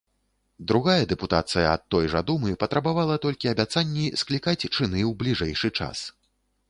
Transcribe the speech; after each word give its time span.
Другая 0.69 1.03
дэпутацыя 1.11 1.67
ад 1.73 1.83
той 1.95 2.09
жа 2.13 2.21
думы 2.29 2.55
патрабавала 2.63 3.17
толькі 3.25 3.53
абяцанні 3.55 4.07
склікаць 4.23 4.59
чыны 4.75 4.99
ў 5.13 5.13
бліжэйшы 5.21 5.69
час. 5.79 5.97